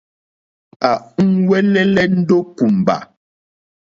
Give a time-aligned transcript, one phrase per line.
[0.89, 0.91] À
[1.23, 2.95] úwɛ́lɛ́lɛ́ ndó kùmbà.